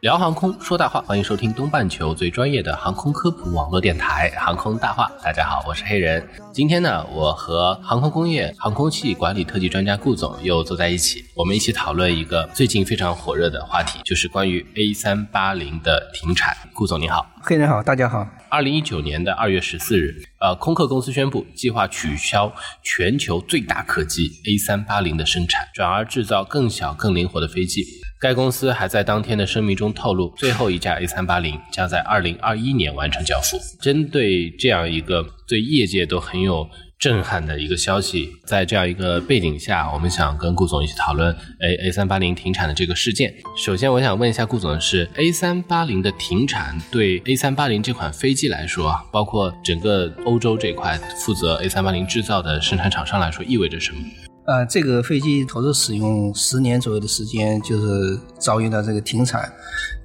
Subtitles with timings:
[0.00, 5.08] 聊航空说大话，欢迎收听东半球最专业的航空科普网络电台《航空大话》。
[5.24, 6.28] 大家好，我是黑人。
[6.52, 16.56] 今天呢，我和航空工业航空器管理特级专家顾总又坐在一起，我们一起讨论一个最近非常火热的话题，就是关于 A 三八零的停产。
[16.74, 18.26] 顾总你好，黑人好，大家好。
[18.48, 27.86] 二零一九年的二月十四日，呃，空客公司宣布计划取消全球最大客机 A 三八零的生产，转而制造更小、更灵活的飞机。
[28.22, 33.58] 该公司还在当天的声明中透露，最后一架 A380 将在2021年完成交付。
[33.80, 36.64] 针对这样一个对业界都很有
[37.00, 43.34] 震撼的一个消息，在这样一个背景下，我们想跟顾总一起讨论 A A380 停产的这个事件。
[43.56, 54.00] 首先，我想问一下顾总的是，A380 的停产对 A380 这款飞机来说，包括整个欧洲这块负责 A380 制造的生产厂商来说，意味着什么？
[54.44, 59.52] 呃，这个飞机投入使用十年左右的时间，就是遭遇到这个停产，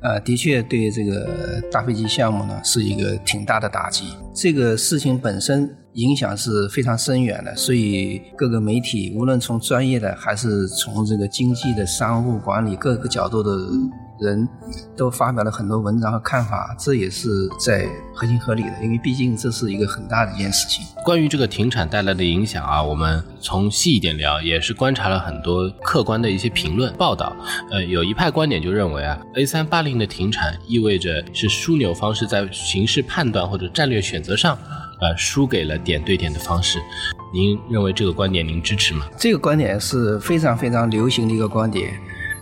[0.02, 4.06] 呃，的确对这个大飞机项目呢是一个挺大的打击。
[4.36, 13.52] 这个事情本身影响是非常深远的，所以各个媒体无论从专业的还是从这个经济的、商务管理各个角度的。
[14.20, 14.48] 人
[14.96, 20.86] 都发表了很多文章和看法，这也是在合情合理的，因为毕竟这是一个很大的一件事情。
[21.06, 27.36] 关于这个停产带来的影响啊，我们从细一点聊，也是观察了很多客观的一些评论报道。
[27.72, 34.58] 呃，有一派观点就认为啊，A 三八零的停产意味着是枢纽方式在形势判断或者战略选择上，
[35.00, 36.80] 呃，输给了点对点的方式。
[37.34, 39.06] 您认为这个观点您支持吗？
[39.18, 41.94] 这个观点是非常非常流行的一个观点。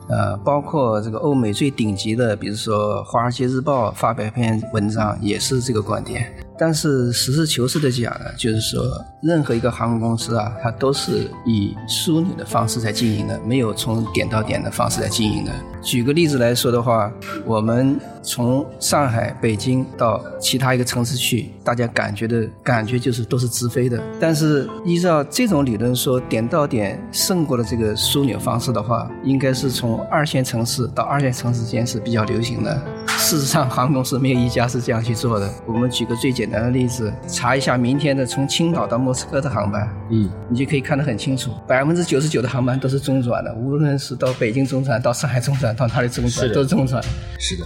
[0.07, 6.31] 呃，包括这个欧美最顶级的，比如说《华尔街日报》发表一篇文章，也是这个观点。
[6.57, 8.81] 但是实事求是的讲呢，就是说，
[9.21, 15.51] 任何一个航空公司啊，它都是以枢纽的方式在经营的，没有从点到点的方式在经营的。
[15.81, 17.11] 举个例子来说的话，
[17.45, 24.01] 我们从上海、北京到其他一个城市去，大家感觉的感觉就是都是直飞的。
[24.19, 32.81] 但是依照这种理论说，点到点胜过了这个枢纽方式的话，应该是从二线城市到二线城市间是比较流行的。
[33.25, 35.51] 事实上，航空公司没有一家是这样去做的。
[35.65, 45.75] 我们举个最简单的例子，查一下明天的从青岛到莫斯科的航班，嗯，你就可以看得很清楚，百分之九十九的航班都是中转的，无论是到北京中转、到上海中转。
[45.75, 47.01] 到哪里中转都是中转，
[47.39, 47.65] 是的。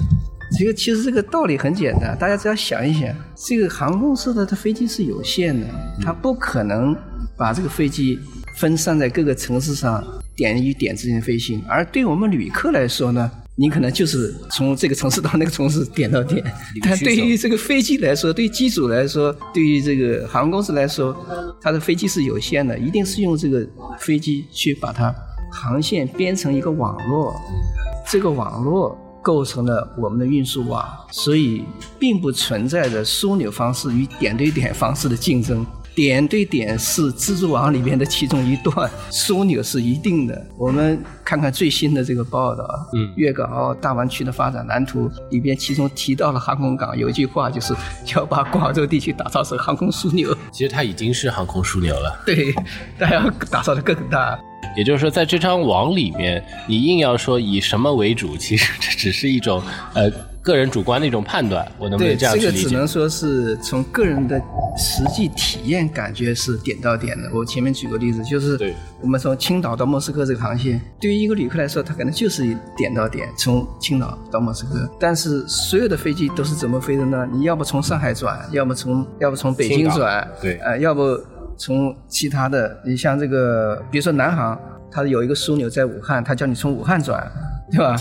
[0.58, 5.68] 这个其实这个道理很简单，大家只要想一想，这个航空公司的它飞机是有限的，
[6.02, 6.96] 它不可能
[7.36, 8.18] 把这个飞机
[8.56, 10.02] 分散在各个城市上
[10.38, 11.62] 点与点之间飞行。
[11.68, 16.42] 而对我们旅客来说呢，你可能就是从这个城市到那个城市点到点。
[16.82, 21.14] 但对于这个飞机来说，对于机组来说，对于这个航空公司来说，
[21.62, 23.68] 它的飞机是有限的，一定是用这个
[24.00, 25.14] 飞机去把它
[25.52, 27.36] 航线编成一个网络。
[28.10, 31.66] 这个网络构成了我们的运输网，所以
[32.00, 35.66] 并不存在着枢纽方式与点对点方式的竞争。
[35.96, 40.46] 点对点是蜘蛛网里面的其中一段， 枢纽是一定的。
[40.58, 47.74] 我们看看最新的这个报道，嗯，粤港澳大湾区的发展蓝图里边，其中提到了航空港，有一句话就是
[48.16, 50.36] 要把广州地区打造成航空枢纽。
[50.52, 52.54] 其实它已经是航空枢纽了，对，
[52.98, 54.40] 但要打造的更大。
[54.78, 59.62] 也就是说，在这张网里面，你硬要说以什么为主，其实这只是一种
[59.94, 60.10] 呃
[60.52, 61.66] 个人主观的一种判断。
[61.78, 62.58] 我能不能这样去理解？
[62.58, 64.40] 这个只能说是从个人的
[64.78, 67.30] 实际体验感觉是点到点的。
[67.34, 72.44] 我前面举个例子，就是我们从青岛到莫斯科这个航线，对于一个旅客来说，他可能就是
[72.76, 74.90] 点到点，从青岛到莫斯科。
[75.00, 77.28] 但是所有的飞机都是怎么飞的呢？
[77.32, 81.02] 你要不从上海转，要么从要不从北京转，对，呃，要不。
[81.62, 84.58] 从其他的，你像这个，比如说南航，
[84.90, 87.30] 它有一个枢纽在武汉，它叫你从武汉转，
[87.70, 87.98] 对吧？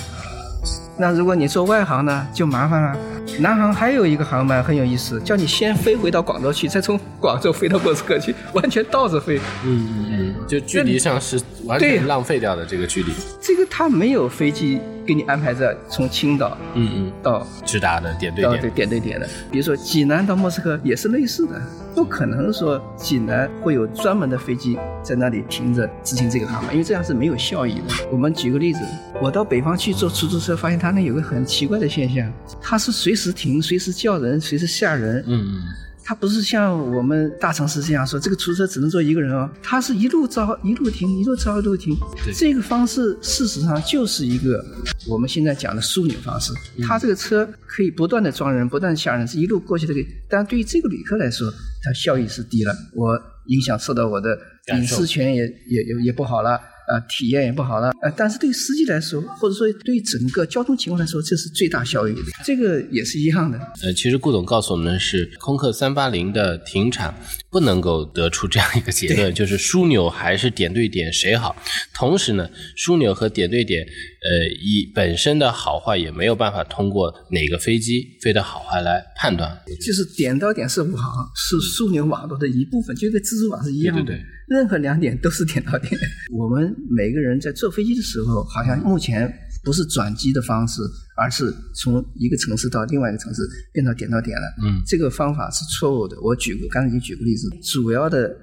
[0.98, 2.96] 那如果你做外航呢，就麻烦了。
[3.40, 9.38] 南航还有一个航班很有意思，叫你先飞回到广州去，再从广州飞到莫斯科去，完全倒着飞。
[9.64, 13.12] 嗯嗯嗯，就距离上是完全浪费掉的这个距离。
[13.40, 14.80] 这个它没有飞机。
[15.08, 18.60] 给你安排在从青岛嗯嗯，到直达的点对点。
[18.60, 21.58] 对点，对点的，比如说济南到莫斯科也是类似的，
[21.94, 27.84] 不可能说济南会有专门的飞机在那里停着执行这个航班，因为这样是没有效益的。
[28.12, 28.80] 我们举个例子，
[29.22, 32.30] 我到北方去坐出租车，发现他那有个很奇怪的现象，
[32.60, 35.62] 它是随时停、随时叫人、随时下人，嗯嗯，
[36.08, 41.94] 它不是像我们大城市这样说，这个出租车只能坐一个人哦，它是一路招一路停，一路招一路停。
[42.34, 44.64] 这个方式事实上就是一个
[45.06, 46.50] 我们现在讲的枢纽方式。
[46.82, 49.92] 它这个车可以不断的装人，不断地下人，是一路过去的。
[50.30, 51.52] 但对于这个旅客来说，
[51.82, 54.30] 它效益是低了，我影响受到我的
[54.74, 56.58] 隐私权也也也也不好了。
[56.88, 63.58] 呃，体验也不好了，呃，但是对司机来说，或者说对整个交通情况来说，这是最大效益的，这个也是一样的。
[63.82, 67.14] 呃，其实顾总告诉我们的是，空客三八零的停产
[67.50, 71.54] 不能够得出这样一个结论，就是枢纽还是点对点谁好。
[71.94, 73.86] 同时呢，枢纽和点对点，
[74.20, 79.56] 呃，以本身的好坏也没有办法通过哪个飞机飞的好坏来判断。
[79.84, 84.02] 就是点到点是网，是枢纽网络的一部分，就跟蜘蛛网是一样的。
[84.02, 85.92] 对对对任何两点都是点到点。
[86.32, 89.30] 我们每个人在坐飞机的时候，好像目前
[89.62, 90.80] 不是转机的方式，
[91.16, 93.42] 而是从一个城市到另外一个城市
[93.72, 94.44] 变到点到点了。
[94.64, 96.16] 嗯这个方法是错误的。
[96.22, 98.34] 我举个刚才已经举过例子，主要的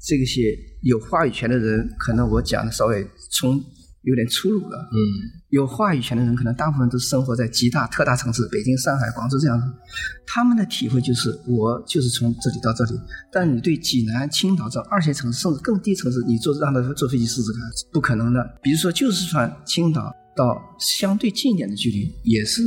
[0.00, 3.62] 这些有话语权的人，可能我讲的稍微从
[4.04, 4.78] 有点粗鲁了。
[4.92, 4.96] 嗯，
[5.50, 9.66] 有话语权的人，可能大部分都生活在极大特大城市，北京、上海、广州这样子。
[10.26, 12.92] 他们的体会就是，我就是从这里到这里。
[13.32, 17.60] 但你对济南、青岛这种二线城市，甚至更低城市，你坐让他坐飞机试试看，
[17.92, 18.58] 不可能的。
[18.62, 22.62] 比如说，就是算青岛到相对近一点的距离，也是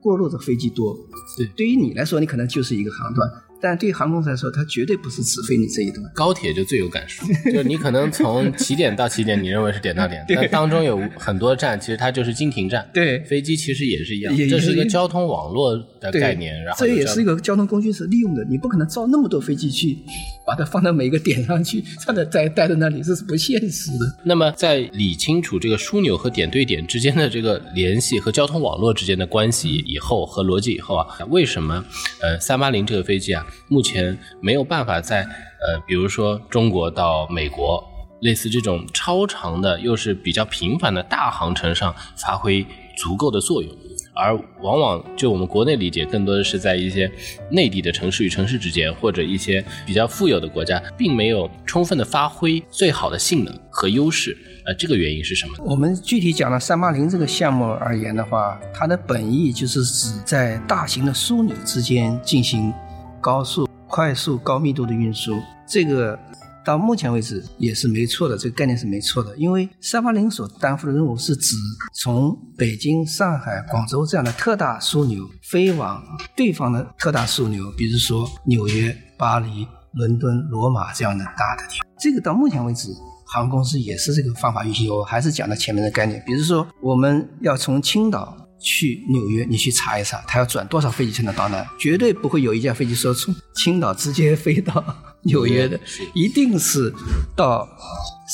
[0.00, 0.96] 过路的飞机多。
[1.36, 3.28] 对对于你来说，你可能就是一个航段，
[3.60, 6.04] 但对于航空公司来说，它绝对不是只飞你这一段。
[6.14, 12.88] 高铁就最有感受，就你可能从起点到起点，你认为是点到点， 但当中有很多站，其实它就是经停站。
[12.92, 19.96] 对飞机其实也是一样，也这是一个交通网络的概念，然后这也是一个交通工具是利用的，你不可能造那么多飞机去
[20.46, 24.18] 把它放到每一个点上去，让它待待在那里，这是不现实的。
[24.24, 31.84] 那么，在理清楚这个枢纽和点对点之间的这个联系和交通网络之间的关系以后和逻辑以后啊，为什么
[32.22, 37.82] 呃三八零这个飞机啊，目前没有办法在呃比如说中国到美国
[38.20, 42.66] 类似这种超长的又是比较频繁的大航程上发挥
[42.96, 43.72] 足够的作用？
[44.20, 47.08] 而往往就我们国内理解，更多的是在一些
[47.52, 54.36] 内地的城市与城市之间，或者一些比较富有的国家，并没有充分的发挥最好的性能和优势。
[54.66, 55.52] 呃，这个原因是什么？
[55.64, 62.72] 我们具体讲了三八零这个项目而言的话，它的本意就是指在大型的枢纽之间进行
[63.20, 65.40] 高速、快速、高密度的运输。
[65.66, 66.18] 这个
[66.64, 69.36] 到目前为止也是没错的，这个概念是没错的。
[69.36, 71.54] 因为三八零所担负的任务是指
[71.94, 76.02] 从北京、上海、广州这样的特大枢纽飞往
[76.36, 81.88] 对方的特大枢纽，比如说纽约、巴黎、伦敦、罗马这样的大的地方。
[81.98, 82.88] 这个到目前为止。
[83.30, 86.22] 航空公司也是这个方法运行，我还是讲到前面的概念。
[86.24, 91.64] 比如说，我们要从青岛去纽约，你去查一查，他要转多少飞机才能到那？
[91.78, 94.84] 绝对不会有一架飞机说从青岛直接飞到
[95.22, 95.78] 纽约的，
[96.14, 96.92] 一定是
[97.36, 97.68] 到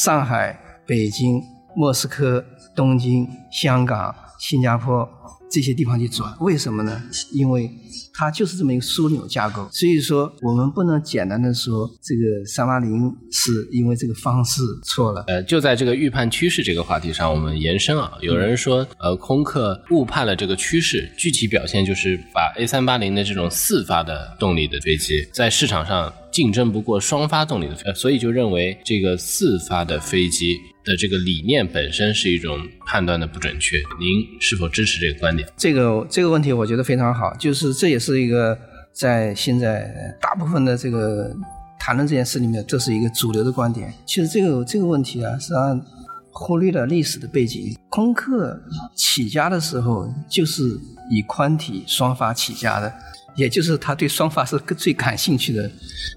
[0.04, 1.42] 上海、北京、
[1.76, 2.44] 莫斯科、
[2.74, 5.08] 东京、香港、新加坡
[5.50, 6.34] 这些地方去转。
[6.40, 7.02] 为什么呢？
[7.32, 7.70] 因为
[8.16, 15.24] 它就是这么一个枢纽架构，所以说我们不能简单的说这个三八零是因为这个方式错了。
[15.26, 33.76] 呃，就在这个预判趋势这个话题上，我们延伸啊，有人说，呃，空客误判了这个趋势，具体表现就是把 A 三八零的这种四发的动力的飞机在市场上竞争不过双发动力的飞，所以就认为这个四发的飞机的这个理念本身是一种判断的不准确。
[33.98, 35.48] 您是否支持这个观点？
[35.56, 38.58] 这个这个问题我觉得非常好，就是这也是是一个
[38.92, 41.34] 在现在大部分的这个
[41.78, 43.92] 谈论这件事里面，这是一个主流的观点。
[44.04, 45.80] 其实这个这个问题啊，实际上
[46.30, 47.74] 忽略了历史的背景。
[47.88, 48.60] 空客
[48.94, 50.78] 起家的时候就是
[51.10, 52.92] 以宽体双发起家的，
[53.36, 55.70] 也就是他对双发是最感兴趣的。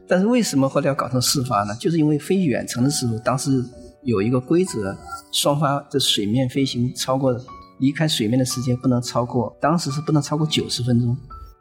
[0.08, 1.76] 但是为什么后来要搞成四发呢？
[1.80, 3.64] 就是因为飞远程的时候，当时
[4.04, 4.96] 有一个规则，
[5.32, 7.36] 双发的水面飞行超过
[7.80, 11.16] 离开水面的时间不能超过，当时是不能超过九十分钟，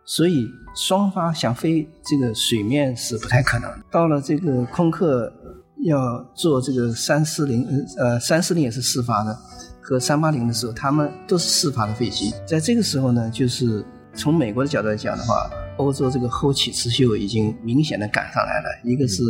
[0.09, 3.69] 所以双发想飞这个水面是不太可能。
[3.91, 5.33] 到了这个空客
[5.85, 7.67] 要做这个三四零，
[7.99, 9.37] 呃，三四零也是四发的，
[9.81, 12.33] 和三八零的时候，他们都是四发的飞机。
[12.47, 13.85] 在这个时候呢，就是
[14.15, 18.81] 从美国的角度来讲的话，欧洲这个后起之秀已经明显的赶上来了。
[18.85, 19.25] 一个是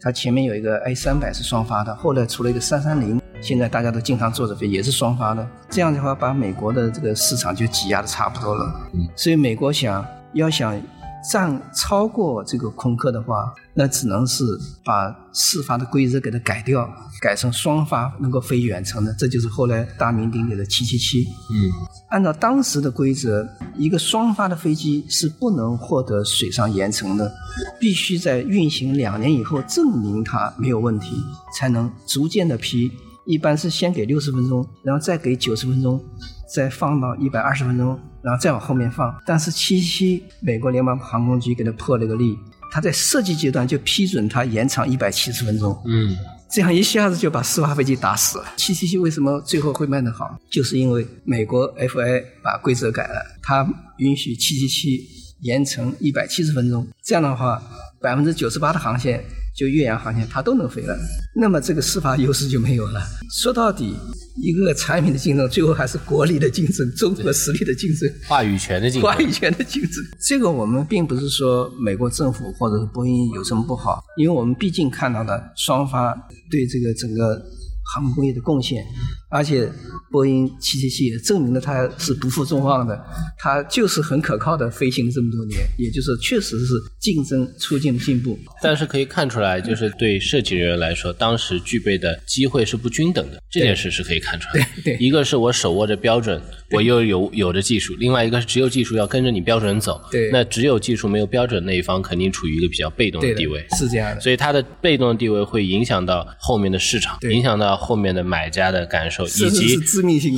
[0.00, 5.46] 它前面有一个 A 三百是双发的，后来出了一个三三零，现在大家都经常坐着飞，也是双发的。
[5.68, 8.74] 这样的话，把美国的这个市场就挤压的差不多了。
[9.14, 10.80] 所以美国想要想
[11.30, 14.42] 占超过这个空客的话，那只能是
[14.84, 16.88] 把四发的规则给它改掉，
[17.20, 21.22] 改成双发能够飞远程的，这就是后来大名鼎鼎的七七七。
[21.22, 21.70] 嗯，
[22.10, 27.32] 按照当时的规则，一个双发的飞机是不能获得水上延程的，
[27.78, 31.14] 必须在运行两年以后证明它没有问题，
[31.56, 32.90] 才能逐渐的批。
[33.24, 36.02] 一般是先给六十分钟，然后再给九十分钟，
[36.52, 39.14] 再放到一百二十分钟，然后再往后面放。
[39.24, 42.36] 但是七七美国联邦航空局给他破了个例，
[42.70, 45.76] 他在设计阶段就批准他延长一百七十分钟。
[45.86, 46.16] 嗯，
[46.50, 48.44] 这样一下子就把四发飞机打死了。
[48.56, 50.38] 七七七为什么最后会卖得好？
[50.50, 53.66] 就是因为美国 FA 把规则改了，它
[53.98, 55.06] 允许七七七
[55.42, 56.86] 延长一百七十分钟。
[57.04, 57.62] 这样的话，
[58.00, 60.96] 百分之九十八的航线就越洋航线它都能飞了，
[61.34, 63.00] 那么这个司法优势就没有了。
[63.30, 63.94] 说到底，
[64.42, 68.10] 一个产品的竞争，最后还是国力的竞争，综合实力的竞争。
[68.26, 69.18] 话语权的竞争话。
[69.18, 69.92] 语权的竞争。
[70.20, 76.14] 这个我们并不是说美国政府或者是波音有什么不好，因为我们毕竟看到了双方
[76.50, 77.42] 对这个整个
[77.94, 78.84] 航空工业的贡献，
[79.30, 79.70] 而且
[80.10, 82.98] 波音777也证明了它是不负众望的，
[83.38, 88.38] 它就是很可靠的飞行了这么多年，也就是确实是竞争促进了进步。
[88.62, 94.70] 但是可以看出来，就是对设计人员来说，当时具备的机会是不均等的，这件事是可以看出来的。
[94.84, 100.00] 对一个是我手握着标准，我又有有着技术；另外一个是只有技术要跟着你标准走。
[100.10, 103.66] 对那只有技术没有标准那一方肯定处于一个比较被动的地位。
[103.76, 104.20] 是这样的。
[104.20, 109.78] 所以它的被动的地位会影响到后面的市场，影响到后面的买家的感受，以及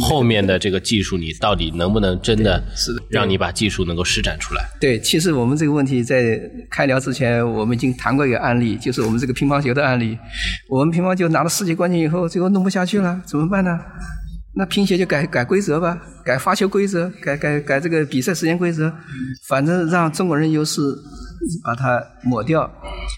[0.01, 4.65] 后面的这个技术，你到底能不能真的是的让你把技术能够施展出来？
[4.81, 10.19] 对，其实我们这个问题在开聊之前，我们已经谈过一个案例，就是我们这个乒乓球的案例。
[10.69, 13.79] 我们乒乓球拿了世界冠军以后，最后弄不下去了，怎么办呢？
[14.57, 18.93] 那乒协就改改规则吧，改发球规则，改改改这个比赛时间规则，
[19.49, 20.81] 反正让中国人优势
[21.63, 22.71] 把它抹掉。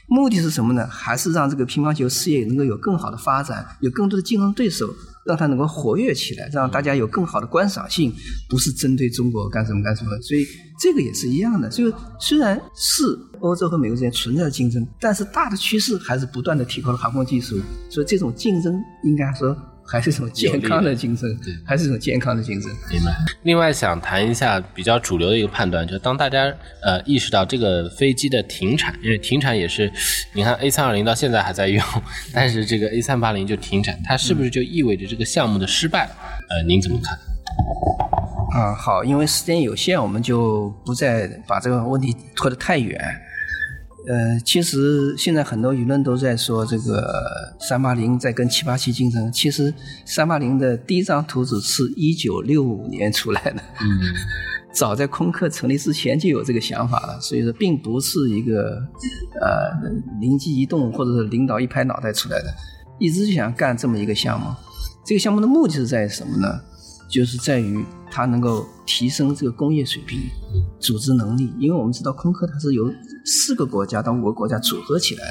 [0.08, 0.86] 目的是什么呢？
[0.86, 4.88] 还是让这个乒乓球事业能够有更好的发展，有更多的竞争对手，
[5.24, 8.12] 让它能够活跃起来，让大家有更好的观赏性，
[8.48, 10.10] 不是针对中国干什么干什么。
[10.20, 10.44] 所以
[10.80, 11.68] 这个也是一样的。
[11.68, 13.04] 就虽然是
[13.40, 17.60] 欧洲和美国之间存在的竞争，但是大的趋势还是不断的提高了航空技术。
[17.88, 19.56] 所以这种竞争应该说
[19.88, 22.70] 还是一种健康的精神，对，还是一种健康的精神。
[22.90, 23.14] 明白。
[23.44, 26.52] 另外想谈一下比较主流的一个判断，就当大家
[26.82, 29.90] 呃意识到这个飞机的停产，因为停产也是，
[30.32, 31.82] 你看 A 三二零到现在还在用，
[32.32, 36.10] 但是这个 A 三八零就停产，它是不是就意味着这个项目的失败了？
[36.50, 37.16] 呃，您怎么看？
[38.60, 42.98] 啊，好，因为时间有限，我们就不再把这个问题拖得太远。
[44.08, 49.30] 呃，其实现在很多舆论都在说这个三八零在跟七八七竞争。
[49.32, 49.72] 其实
[50.04, 53.86] 三八零的第一张图纸是一九六五年出来的，嗯，
[54.72, 58.80] 早在空客成立之前就有这个想法了，所以说并不是一个
[59.40, 59.72] 呃
[60.20, 62.54] 灵机一动或者是领导一拍脑袋出来的，
[63.00, 64.46] 一直就想干这么一个项目。
[65.04, 66.60] 这个项目的目的是在于什么呢？
[67.08, 70.18] 就是在于它能够提升这个工业水平、
[70.80, 71.52] 组织能力。
[71.58, 72.92] 因为我们知道空客它是由
[73.26, 75.24] 四个国家到五个国家组合起来，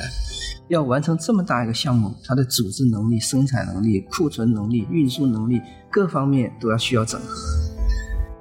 [0.67, 7.27] 要完成这么大一个项目，它的组织能力、生产能力、库存能力、运输能力各方面都要需要整合。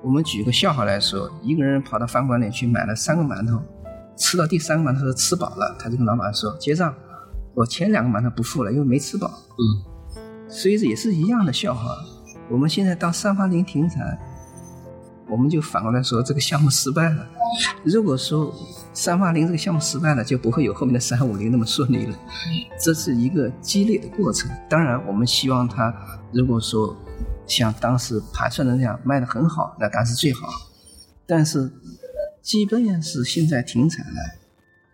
[0.02, 3.62] 我们举一个笑话来说，一个人跑到饭馆里去买了三个馒头，
[4.16, 6.92] 吃到第三个馒头吃饱了，他就跟老板说结账，
[7.54, 9.30] 我前两个馒头不付了，因为没吃饱。
[9.30, 10.18] 嗯，
[10.48, 11.96] 所以这也是一样的笑话。
[12.50, 14.18] 我们现在当三八零停产，
[15.30, 17.24] 我们就反过来说这个项目失败了。
[17.84, 18.52] 如果说
[18.94, 22.16] 三八零这个项目失败了，就不会有后面的三五零那么顺利了。
[22.80, 24.48] 这是一个积累的过程。
[24.70, 25.92] 当然，我们希望它
[26.32, 26.96] 如果说
[27.44, 30.48] 像当时盘算的那样卖得很好，那当然是最好。
[31.26, 31.72] 但是，
[32.40, 34.20] 即便是现在停产了，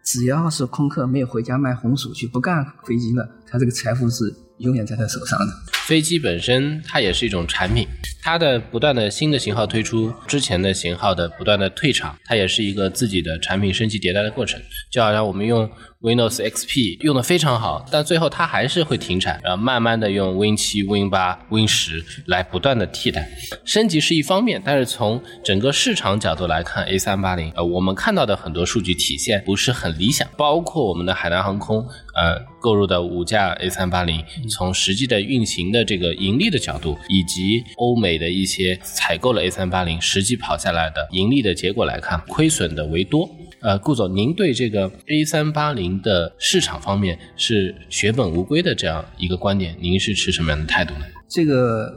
[0.03, 5.53] 只要是空客没有回家卖红薯去，不干飞机了，他这个财富是永远在他手上的。
[5.91, 7.85] 飞机本身它也是一种产品，
[8.23, 14.63] 它的不断的新的型号推出，之前的型号的不断的退场，它也是一个自己的产品升级迭代的过程。
[14.89, 15.69] 就好像我们用
[16.01, 23.29] Windows XP 用的非常好，但最后它还是会停产，然后慢慢的用 Win 七、Win 八、Win 十来不断的替代。
[23.65, 43.29] 升级是一方面，但是从整个市场角度来看，A 三八零呃，我们看到的很多数据体现不是很理想，包括我们的海南航空呃购入的五架 A 三八零，从实际的运行的这个盈利的角度，以及欧美的一些采购了 A 三八零实际跑下来的盈利的结果来看，亏损的为多。
[43.61, 51.01] 呃，顾总，您对这个 A 三八零的市场方面是血本无归的这样一个观点，您是持什么样的态度呢？
[51.29, 51.93] 这个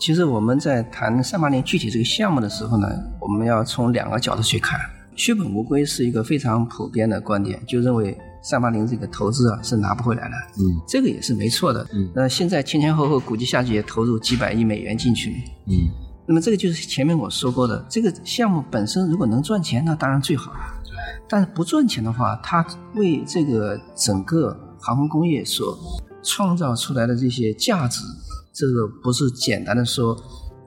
[0.00, 2.88] 其实我们在谈三八零具体这个项目的时候呢，
[3.20, 4.80] 我们要从两个角度去看。
[5.14, 8.14] 血本无归是一个非常普遍的观点，就认为
[8.48, 10.34] 三八零这个投资啊是拿不回来的。
[10.60, 11.84] 嗯这个也是没错的。
[11.92, 15.36] 嗯那现在前前后后估计下去也投入几百亿美元进去了。
[15.66, 15.90] 嗯
[16.28, 20.58] 那么这个就是前面我说过的，这个项目本身如果能赚钱，那当然最好了。
[21.28, 25.76] 但是不赚钱的话，它为这个整个航空工业所
[26.22, 28.00] 创造出来的这些价值，
[28.52, 30.16] 这个不是简单的说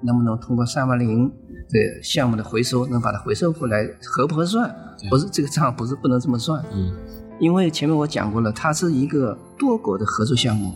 [0.01, 4.73] 能不能通过三八零的项目的回收能把它回收回来，合不合算？
[5.09, 6.63] 不是这个账不是不能这么算。
[6.73, 6.93] 嗯
[7.39, 10.73] 因为前面我讲过了，它是一个多国的合作项目，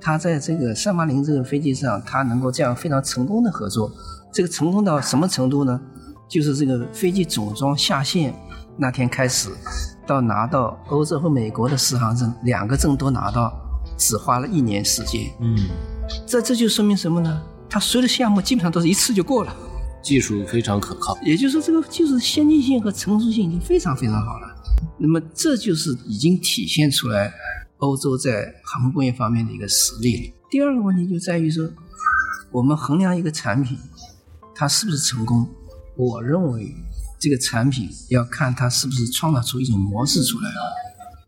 [0.00, 3.90] 它在这个三八零这个飞机上，它能够这样非常成功的合作，
[4.32, 5.80] 这个成功到什么程度呢？
[6.28, 8.34] 就是这个飞机总装下线
[8.76, 9.50] 那天开始，
[10.06, 13.52] 到拿到欧洲和美国的适航证，两个证都拿到，
[13.96, 15.30] 只花了一年时间。
[15.40, 15.56] 嗯，
[16.26, 17.42] 这这就说明什么呢？
[17.68, 19.52] 它所有的项目基本上都是一次就过了，
[20.02, 21.16] 技术非常可靠。
[21.22, 24.56] 也就是说，这个技术先进性和成熟性已经非常非常好了。
[25.00, 27.32] 那么这就是已经体现出来
[27.78, 30.34] 欧洲在航空工业方面的一个实力了。
[30.50, 31.66] 第二个问题就在于说，
[32.52, 33.78] 我们衡量一个产品
[34.54, 35.48] 它是不是成功，
[35.96, 36.74] 我认为
[37.18, 40.50] 这个产品要看它是不是创造出一种模式出来。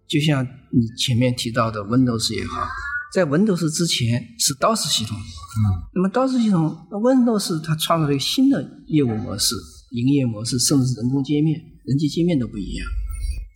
[0.07, 2.69] 就像你前面提到的 Windows 也好，
[3.14, 5.64] 在 Windows 之前是 DOS 系统，嗯，
[5.95, 9.55] 那么 DOS 系统 Windows 它创造了一个新的业务模式、
[9.93, 12.87] 营业模式，甚至是人工界面、人机界面都不一样。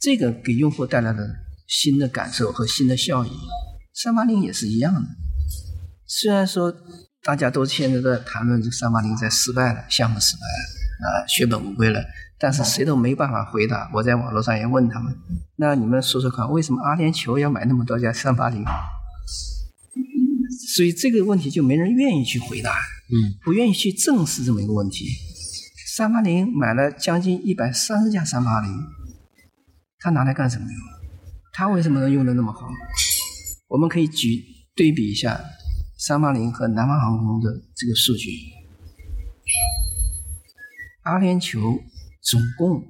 [0.00, 1.26] 这个给用户带来了
[1.66, 3.30] 新的感受和新的效益。
[3.94, 5.00] 三八零也是一样的，
[6.06, 6.74] 虽然说
[7.22, 12.04] 大家都现在在谈论这三八零在失败了，项目失败了，啊、血本无归了，
[12.38, 13.90] 但是谁都没办法回答。
[13.94, 15.16] 我在网络上也问他们，
[15.56, 18.62] 那你们说说看，为什么阿联酋要买那么多家三八零？
[20.74, 25.06] 所以这个问题就没人愿意去回答，嗯不愿意去正视这么一个问题。
[25.96, 28.70] 三八零买了将近一百三十家三八零，
[30.06, 30.80] 他拿来干什么用？
[31.52, 32.68] 他为什么能用的那么好？
[33.66, 34.40] 我们可以举
[34.76, 35.40] 对比一下
[35.98, 38.30] 三八零和南方航空的这个数据。
[41.02, 41.80] 阿联酋
[42.22, 42.80] 总共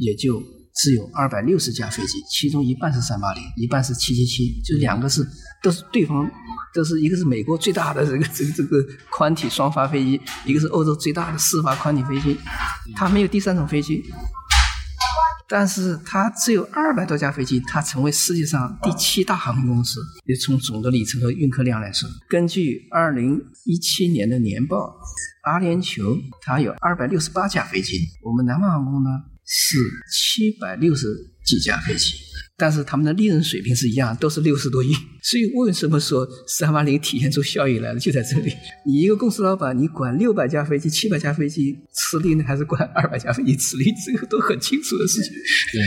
[0.00, 0.42] 也就
[0.74, 5.24] 只有二百六十架飞机，其中一半是三八零，一半是七七七，就两个是
[5.62, 6.28] 都是对方
[6.74, 12.36] 都是一个是美国最大的这个这个这个宽体双发飞机，一个是欧洲最大的四发宽体飞机，
[12.96, 14.02] 它没有第三种飞机。
[15.48, 20.00] 但是它只有二百多架飞机，它成为世界上第七大航空公司。
[20.26, 24.94] 也从总的里程和运客量来说，根据二零一七年的年报，
[25.44, 29.10] 阿联酋它有二百六十八架飞机，我们南方航空呢
[29.50, 29.78] 是
[30.12, 31.06] 七百六十
[31.42, 32.12] 几架飞机，
[32.58, 34.92] 但是他们的利润水平是一样，都是六十多亿。
[35.22, 38.52] 所以为什么说三八零体现出效益来了，就在这里。
[38.86, 43.90] 你一个公司老板，你管六百架飞机、七百架飞机吃力呢，还是管二百架飞机吃力？
[44.06, 45.32] 这个都很清楚的事情。
[45.72, 45.82] 对，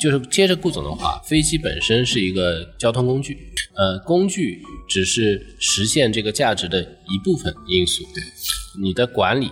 [0.00, 3.36] 就是接着顾总的话，飞机本身是一个交通工具，
[3.74, 8.02] 呃，工具只是实现这个价值的一部分因素。
[8.14, 8.22] 对，
[8.80, 9.50] 你的管理、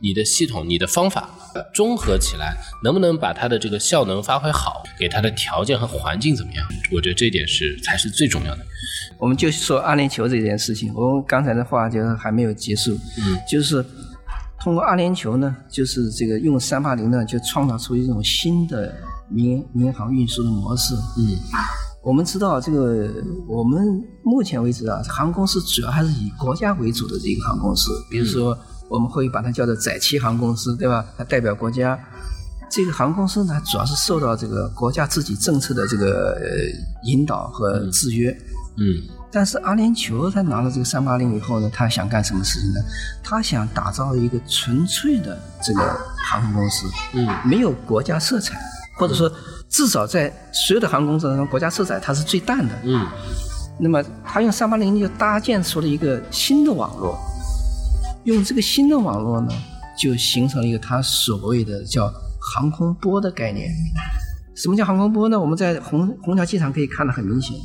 [0.00, 1.28] 你的系统、你的方法
[1.74, 6.66] 综合起来，能不能把它的这个效能发挥好，给它的条件和环境怎么样？
[6.92, 8.64] 我觉得这点是才是最重要的。
[9.18, 13.84] 我们就说阿联酋这件事情，我们刚才的话就是还没有结束，嗯，就是
[14.60, 18.94] 通过阿联酋呢，就是这个用三八零呢，就创造出一种新的
[19.28, 20.94] 民民航运输的模式。
[21.18, 21.36] 嗯
[22.08, 23.06] 我们知道这个，
[23.46, 31.04] 我们目前为止啊，航空公司主要还是以国家为主的这个航空公司，比如说我们会把它叫做载旗航空公司，对吧？
[31.18, 31.98] 它代表国家。
[32.70, 36.46] 这个航空公司呢，主要是受到这个国家自己政策的这个呃
[37.04, 38.30] 引导和制约。
[38.78, 42.80] 嗯但是阿联酋他拿了这个三八零以后呢，他想干什么事情呢？
[43.22, 45.82] 他想打造一个纯粹的这个
[46.24, 48.58] 航空公司，嗯没有国家色彩，
[48.98, 49.30] 或者说
[49.68, 52.74] 至少在所有的航空公司当中，国家色彩它是最淡的。
[52.84, 53.06] 嗯
[53.80, 57.16] 那么他用三八零就搭建出了一个新的网络，
[58.24, 59.48] 用这个新的网络呢，
[59.96, 63.70] 就形成了一个他所谓的叫航空波的概念。
[64.56, 65.38] 什么叫航空波呢？
[65.38, 67.56] 我们在虹虹桥机场可以看得很明显，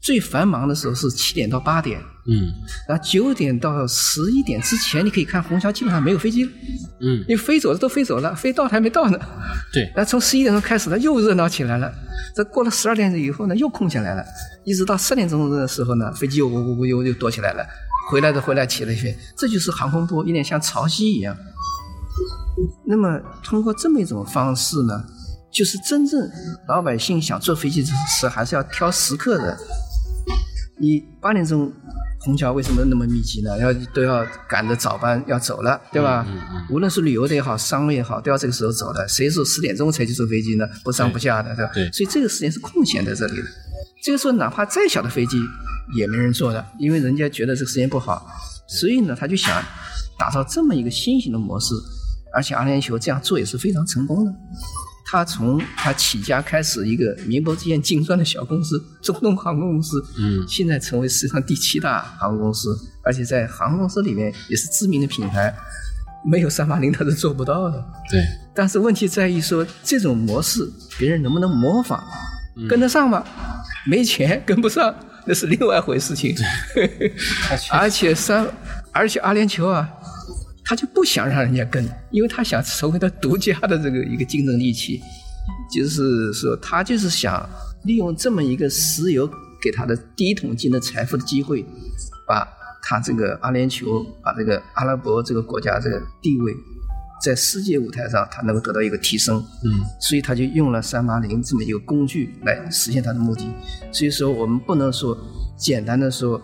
[0.00, 2.52] 最繁忙的时候是七点到八点，嗯
[2.88, 6.50] 然后九点到十一点之前，你可以看虹桥基本上没有飞机了，
[7.00, 9.18] 嗯，因为飞走的都飞走了，飞到的还没到呢。
[9.72, 11.92] 对，然后从十一点钟开始呢，又热闹起来了。
[12.34, 14.24] 这过了十二点以后呢，又空下来了，
[14.64, 17.66] 一直到三点钟的时候呢，飞机又呜呜呜又又多起来了，
[18.08, 21.36] 回来的回来起了一飞，这就是航空波，有点像潮汐一样。
[22.86, 25.04] 那么通过这么一种方式呢，
[25.52, 26.28] 就是真正
[26.68, 29.58] 老百姓想坐飞机时还是要挑时刻的。
[30.80, 31.72] 你八点钟
[32.20, 33.58] 虹桥为什么那么密集呢？
[33.58, 36.26] 要都要赶着早班要走了，对吧？
[36.70, 39.06] 无论是旅游的也好，商务也好，都要这个时候走的。
[39.08, 40.66] 谁说十点钟才去坐飞机呢？
[40.84, 41.70] 不上不下的，对吧？
[41.74, 43.44] 对所以这个时间是空闲在这里的。
[44.02, 45.36] 这个时候哪怕再小的飞机
[45.96, 48.26] 也没人坐的，因为人家觉得这个时间不好，
[48.68, 49.62] 所以呢他就想
[50.18, 51.74] 打造这么一个新型的模式，
[52.32, 54.32] 而且阿联酋这样做也是非常成功的。
[55.10, 65.54] 他从他起家开始一个名不见经传的小公司——中东航空公司，嗯现在成为世界上第七大航空公司，而且在航空公司里面也是知名的品牌，
[66.26, 67.82] 没有三八零他是做不到的。
[68.10, 68.20] 对，
[68.54, 72.02] 但是问题在于说，这种模式别人能不能模仿，
[72.68, 73.24] 跟得上吗？
[73.86, 74.94] 没钱跟不上，
[75.24, 76.36] 那是另外一回事情。
[77.72, 78.46] 而且三，
[78.92, 79.88] 而且阿联酋啊，
[80.68, 85.00] 他就不想让人家跟，因为他想成为他独家的这个一个竞争利器，
[85.74, 87.48] 就是说他就是想
[87.84, 89.26] 利用这么一个石油
[89.62, 91.64] 给他的第一桶金的财富的机会，
[92.26, 92.46] 把
[92.82, 96.52] 他这个阿联酋，把这个阿拉伯这个国家这个地位。
[97.24, 103.50] 在世界舞台上，他能够得到一个提升，嗯，所以他就用了三八零这么一个工具来实现他的目的。
[103.90, 105.18] 所以说，我们不能说
[105.58, 106.40] 简单的说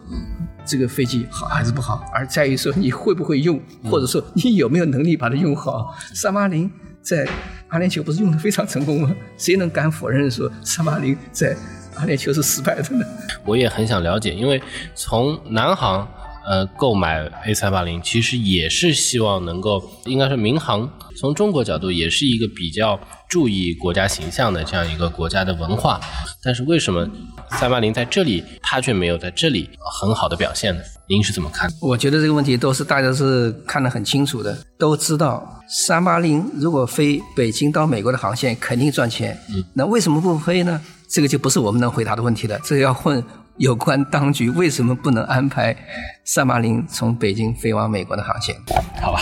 [0.66, 5.94] 这个飞机好还是不好，而在于说你会不会用，或者说你有没有能力把它用好。
[6.12, 7.26] 三八零在
[7.68, 9.14] 阿联酋不是用的非常成功吗？
[9.38, 11.56] 谁能敢否认说三八零在
[11.94, 13.06] 阿联酋是失败的呢？
[13.44, 14.60] 我也很想了解，因为
[14.94, 16.08] 从南航
[16.46, 26.00] 呃购买 A 三八零，其实也是希望能够，应该说民航从中国角度也是一个比较注意国家形象的这样一个国家的文化，
[26.42, 27.08] 但是为什么
[27.50, 29.68] 三八零在这里它却没有在这里
[30.00, 30.82] 很好的表现呢？
[31.06, 31.70] 您是怎么看？
[31.82, 40.80] 我觉得这个问题都是大家是看得很清楚的，都知道三八零如果飞北京到美国的航线肯定赚钱，嗯，那为什么不飞呢？
[41.06, 43.22] 这个就不是我们能回答的问题了，这个要问
[43.56, 45.76] 有关当局为什么不能安排
[46.24, 48.54] 三八零从北京飞往美国的航线。
[49.00, 49.20] 好吧，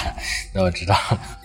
[0.54, 0.94] 那我知道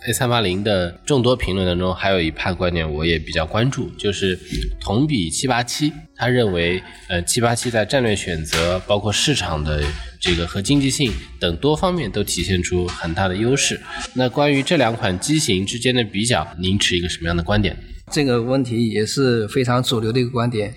[0.07, 4.39] A 三八零的众多评论当中，还有一派观点我也比较关注，就是
[4.79, 9.83] 同比七八七，他认为，呃，七八七在战略选择、包括市场的
[10.21, 13.81] 这个和经济性等多方面都体现出很大的优势。
[14.13, 17.75] 那关于这两款机型之间的比较，您持一个什么样的观点？
[18.11, 20.73] 这个问题也是非常主流的一个观点。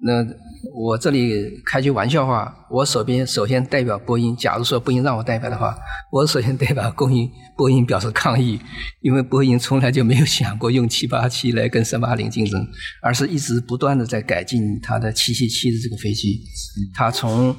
[0.00, 0.22] 那
[0.74, 4.36] 我这里开句玩笑话，我手边首先代表波音。
[4.36, 5.76] 假如说波音让我代表的话，
[6.10, 8.60] 我首先代表波音，波音表示抗议，
[9.00, 12.66] 因为波音从来就没有想过用七八七来跟三八零竞争，
[13.02, 16.40] 而是一直不断的在改进它的七七七的这个飞机。
[16.94, 17.54] 它从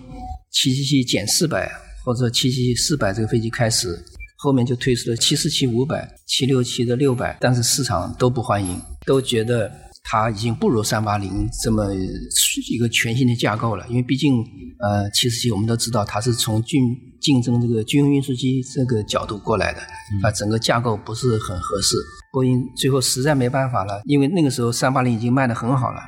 [0.52, 1.72] 七七七减四百
[2.04, 4.04] 或者七七四百这个飞机开始，
[4.38, 9.72] 后面就推出了七四七五百、七六七的六百，但是市场都不欢迎，都觉得
[10.04, 13.86] 它已经不如三八零这么一个全新的架构了。
[13.90, 14.44] 因为毕竟，
[14.80, 16.82] 呃，七四七我们都知道它是从竞
[17.22, 19.82] 竞争这个军用运输机这个角度过来的，
[20.22, 21.96] 它整个架构不是很合适。
[22.32, 26.00] 波音最后实在没办法了，因为那个时候三八零已经卖得很好了，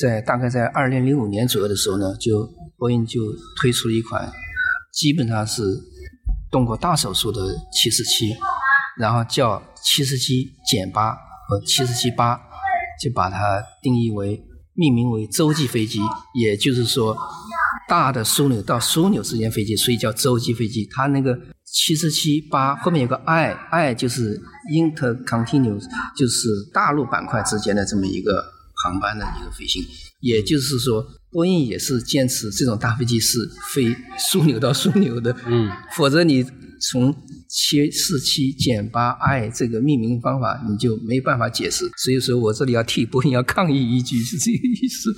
[0.00, 3.20] 在大概在二零零五年左右的时候呢，就波音就
[3.60, 4.32] 推出了一款
[4.92, 5.62] 基本上是
[6.50, 7.40] 动过大手术的
[7.72, 8.34] 七四七，
[8.98, 11.12] 然后叫七四七减八
[11.46, 12.40] 和七四七八，
[13.00, 14.40] 就把它定义为
[14.74, 15.98] 命名为洲际飞机，
[16.34, 17.16] 也就是说
[17.88, 20.86] 大的枢纽到枢纽之间飞机，所以叫洲际飞机。
[20.92, 24.40] 它那个七十七八后面有个 I，I 就是
[24.72, 25.80] intercontinental，
[26.16, 28.44] 就是大陆板块之间的这么一个
[28.84, 29.82] 航班的一个飞行，
[30.20, 31.04] 也就是说。
[31.32, 33.38] 波音也是坚持这种大飞机是
[33.72, 33.84] 飞
[34.18, 36.44] 枢纽到枢纽的，嗯，否则你
[36.80, 37.14] 从
[37.48, 41.88] 七四七减八 i 这个命名方法你就没办法解释。
[41.98, 45.14] 所以说我这里要替波音要抗议一句，是这个意思。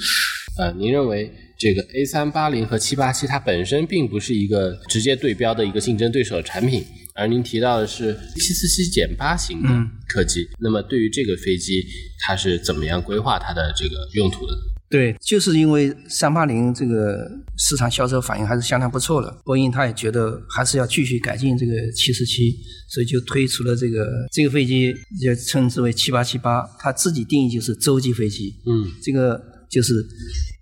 [0.58, 6.84] 呃，您认为这个 A 三八零和七八七它本身并不是一个直接对标的一个竞争对手的产品，
[7.14, 9.68] 而您提到的是七四七减八型的
[10.06, 11.82] 客机，那么对于这个飞机，
[12.18, 14.52] 它是怎么样规划它的这个用途的？
[14.92, 17.26] 对，就是因为三八零这个
[17.56, 22.54] 市场销售反应还是相当不错的，波音他也觉得还是要继续改进这个七四七，
[22.90, 28.54] 所以就推出了这个这个飞机，就称之为七八七八，他自己定义就是洲际飞机。
[28.66, 29.94] 嗯，这个就是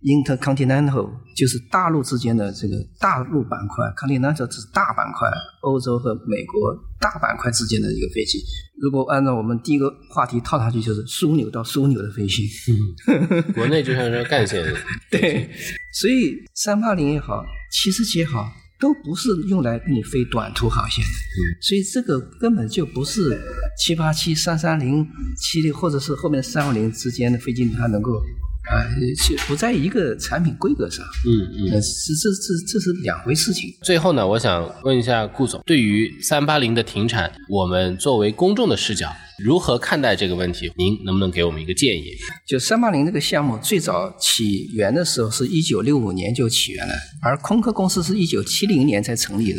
[0.05, 5.29] intercontinental，就是大陆之间的这个大陆板块，continental 是大板块，
[5.63, 8.39] 欧洲和美国大板块之间的一个飞机。
[8.81, 12.47] 如果按照我们第一个话题套上去，就是枢纽到枢纽的飞行。
[12.69, 14.65] 嗯，国内就像是干线。
[15.11, 15.51] 对，
[15.93, 21.11] 所以三八零也好，七四七也好，都不是用来给你飞短途航线的。
[21.11, 23.39] 嗯，所以这个根本就不是
[23.79, 28.23] 七八七、三三零、七六，或者是后面三五零之间的飞机，它能够
[28.71, 28.87] 啊，
[29.19, 31.05] 是不在一个产品规格上。
[31.27, 31.73] 嗯嗯。
[31.73, 33.69] 呃，是这这这是两回事情。
[33.83, 40.71] 最后呢，我想问一下顾总，对于三八零的停产，我们作为公众的视角，如何看待这个问题？
[40.77, 42.13] 您能不能给我们一个建议？
[42.47, 49.59] 就三八零这个项目最早起源的时候是一九六五年就起源了，而空客公司是一九七零年才成立的。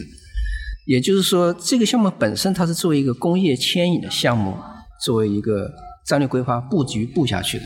[0.88, 4.56] 也就是说，这个项目本身它是作为一个工业牵引的项目，
[5.04, 5.69] 作为一个
[6.08, 7.65] 战略规划布局布下去的。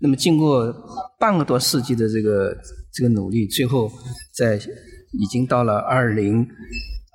[0.00, 0.74] 那么经过
[1.18, 2.56] 半个多世纪的这个
[2.92, 3.90] 这个努力，最后
[4.34, 4.56] 在
[5.12, 6.46] 已经到了二零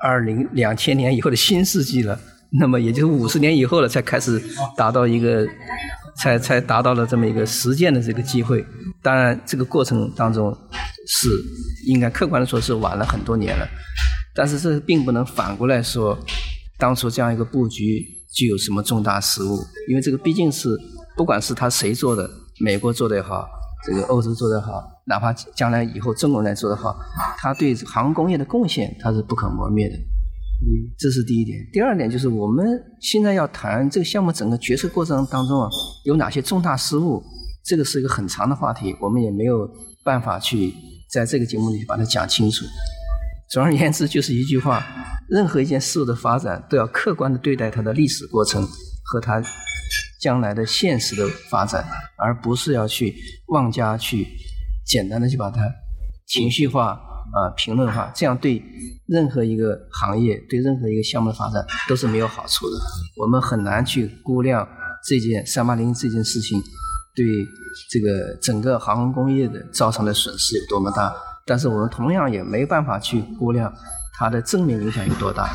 [0.03, 2.19] 二零两千年以后的新世纪了。
[2.57, 4.41] 那么也就是五十年以后了，才开始
[4.77, 5.45] 达到一个，
[6.17, 8.65] 才才达到了这么一个实践的这个机会。
[9.01, 10.55] 当然，这个过程当中
[11.07, 11.27] 是
[11.85, 13.67] 应该客观的说是晚了很多年了。
[14.33, 16.17] 但是这并不能反过来说，
[16.77, 19.59] 当初这样一个布局具有什么重大失误？
[19.89, 20.77] 因为这个毕竟是，
[21.17, 23.47] 不管是他谁做的，美国做的也好，
[23.85, 26.95] 这个欧洲做的好，哪怕将来以后中国人来做的好，
[27.37, 29.95] 他对航空工业的贡献它是不可磨灭的。
[29.95, 31.59] 嗯，这是第一点。
[31.73, 32.65] 第二点就是我们
[33.01, 35.69] 现在要谈这个项目整个决策过程当中啊，
[36.05, 37.21] 有哪些重大失误？
[37.63, 39.69] 这个是一个很长的话题，我们也没有
[40.03, 40.73] 办法去
[41.11, 42.63] 在这个节目里把它讲清楚。
[43.51, 44.85] 总而言之，就是一句话：
[45.27, 48.63] 任何一件事物的发展，都要客观的对待它的历史过程
[49.03, 49.41] 和它
[50.25, 51.85] 将来的现实的发展，
[52.17, 53.15] 而不是要去
[53.49, 54.25] 妄加去
[54.83, 55.61] 简单的去把它
[56.25, 56.99] 情绪化
[57.37, 58.59] 啊评论化，这样对
[59.05, 62.75] 任何一个行业、对任何一个项目的发展都是没有好处的。
[63.21, 64.67] 我们很难去估量
[65.07, 66.59] 这件三八零这件事情
[67.15, 67.23] 对
[67.91, 71.13] 这个整个航空工业的造成的损失有多么大。
[71.45, 73.71] 但是我们同样也没办法去估量
[74.17, 75.49] 它的正面影响有多大，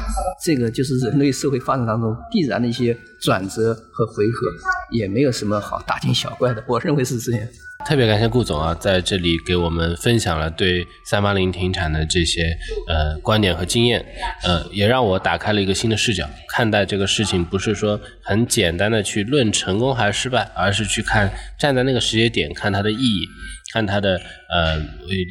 [0.45, 4.49] 这个就是人类社会发展当中必然的一些转折和回合，
[4.91, 6.63] 也没有什么好大惊小怪的。
[6.67, 7.49] 我认为是这样。
[7.87, 12.55] 特别感谢顾总啊，在这里给我们分享了对三八零停产的这些
[12.87, 14.05] 呃观点和经验，
[14.43, 23.27] 呃，也让我打开了一个新的视角，看待这个事情不是说很简单的去论成功还是失败，而是去看站在那个时间点看它的意义。
[23.73, 24.21] 看它的
[24.51, 24.77] 呃，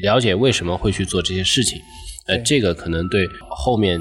[0.01, 1.77] 了解为什么会去做这些事情，
[2.29, 3.99] 呃，这个可能对后面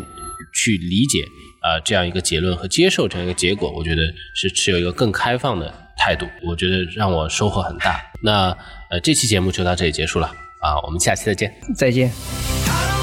[0.54, 1.24] 去理解
[1.62, 4.02] 啊这样一个结论和接受这样一个结果，我觉得
[4.34, 6.26] 是持有一个更开放的态度。
[6.46, 8.00] 我觉得让我收获很大。
[8.22, 8.56] 那
[8.90, 10.26] 呃，这期节目就到这里结束了
[10.60, 12.97] 啊，我们下期再见，再见。